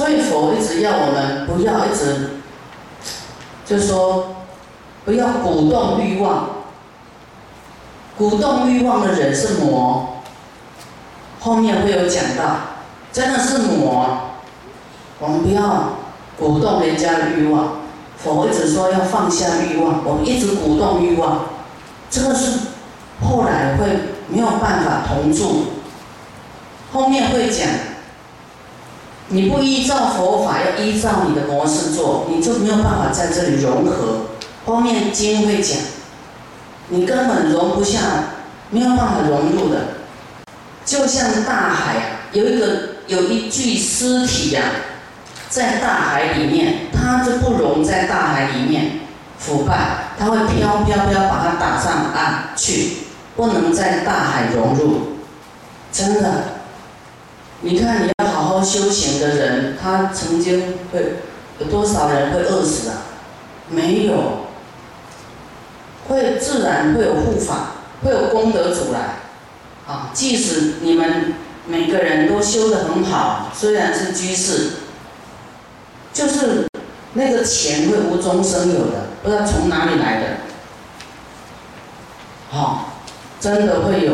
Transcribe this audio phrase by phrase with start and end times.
[0.00, 2.40] 所以佛一直要我们不要一直，
[3.66, 4.34] 就说
[5.04, 6.48] 不要鼓动欲望。
[8.16, 10.22] 鼓动欲望的人是魔，
[11.40, 12.56] 后面会有讲到，
[13.12, 14.30] 真的是魔。
[15.18, 15.98] 我们不要
[16.38, 17.80] 鼓动人家的欲望，
[18.16, 21.44] 佛一直说要放下欲望，我们一直鼓动欲望，
[22.10, 22.58] 这个是
[23.22, 23.84] 后来会
[24.28, 25.66] 没有办法同住。
[26.90, 27.68] 后面会讲。
[29.32, 34.26] 你不依照佛法，要依照你的模式做，你就没有办法在这里融合。
[34.66, 35.78] 后面经会讲，
[36.88, 38.00] 你根本融不下，
[38.70, 39.76] 没有办法融入的。
[40.84, 42.66] 就像大海，有一个
[43.06, 44.62] 有一具尸体呀，
[45.48, 49.00] 在大海里面，它就不融在大海里面
[49.38, 52.96] 腐败，它会飘飘飘把它打上岸去，
[53.36, 55.18] 不能在大海融入。
[55.92, 56.30] 真的，
[57.60, 58.49] 你看你要好好。
[58.62, 61.16] 修行的人，他曾经会
[61.58, 63.02] 有多少人会饿死啊？
[63.68, 64.46] 没有，
[66.08, 69.16] 会自然会有护法，会有功德主来。
[69.86, 71.34] 啊，即使你们
[71.66, 74.70] 每个人都修得很好，虽然是居士，
[76.12, 76.66] 就是
[77.14, 80.26] 那个钱会无中生有的，不知道从哪里来的。
[82.50, 82.92] 好，
[83.40, 84.12] 真的会有，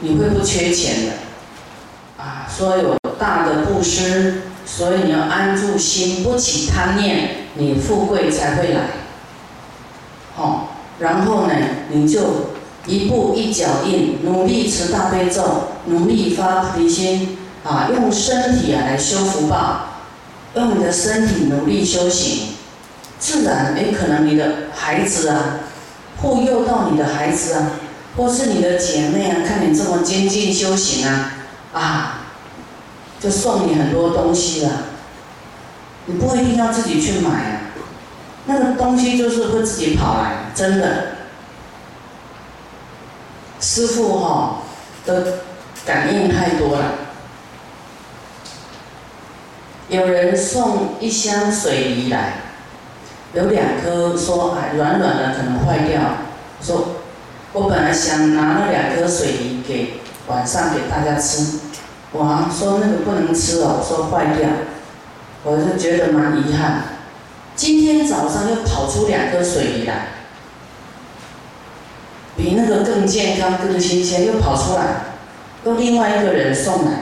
[0.00, 1.12] 你会不缺钱的。
[2.44, 8.80] 啊，说有大的布施，所以你要安住心，不起贪念，你富贵才会来。
[10.36, 11.54] 好，然后呢，
[11.90, 12.50] 你就
[12.86, 20.00] 一步一脚印，努力持大悲咒，努力发菩提心，啊，用身体啊来修福报，
[20.54, 22.54] 用你的身体努力修行，
[23.18, 25.60] 自然也可能你的孩子啊，
[26.20, 27.70] 护佑到你的孩子啊，
[28.16, 31.30] 或是你的姐妹啊，看你这么精进修行啊。
[31.72, 32.23] 啊，
[33.24, 34.70] 就送你很多东西了，
[36.04, 37.60] 你不一定要自己去买啊，
[38.44, 41.06] 那个东西就是会自己跑来，真的。
[43.58, 44.58] 师傅哈
[45.06, 45.38] 的
[45.86, 46.92] 感应太多了，
[49.88, 52.34] 有人送一箱水泥来，
[53.32, 55.98] 有两颗说哎软软的可能坏掉，
[56.60, 56.88] 说
[57.54, 59.94] 我本来想拿那两颗水泥给
[60.26, 61.60] 晚上给大家吃。
[62.16, 64.48] 我说那个不能吃哦，说坏掉，
[65.42, 66.84] 我是觉得蛮遗憾。
[67.56, 70.06] 今天早上又跑出两颗水泥来，
[72.36, 75.06] 比那个更健康、更新鲜，又跑出来，
[75.64, 76.92] 又另外一个人送来。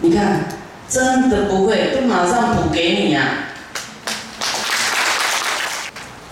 [0.00, 0.46] 你看，
[0.88, 3.20] 真的不会，就马上补给你呀。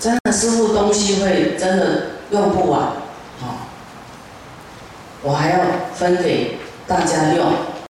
[0.00, 2.80] 真的，师傅东西会真的用不完，
[3.42, 3.68] 好，
[5.22, 5.58] 我还要
[5.94, 7.75] 分给大家用。